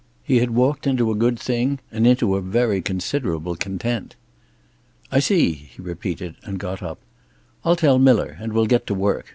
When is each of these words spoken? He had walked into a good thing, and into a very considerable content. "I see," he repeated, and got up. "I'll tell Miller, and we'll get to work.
He 0.23 0.39
had 0.39 0.49
walked 0.49 0.87
into 0.87 1.11
a 1.11 1.15
good 1.15 1.37
thing, 1.37 1.77
and 1.91 2.07
into 2.07 2.35
a 2.35 2.41
very 2.41 2.81
considerable 2.81 3.55
content. 3.55 4.15
"I 5.11 5.19
see," 5.19 5.51
he 5.51 5.79
repeated, 5.79 6.37
and 6.41 6.57
got 6.59 6.81
up. 6.81 6.97
"I'll 7.63 7.75
tell 7.75 7.99
Miller, 7.99 8.35
and 8.39 8.51
we'll 8.51 8.65
get 8.65 8.87
to 8.87 8.95
work. 8.95 9.27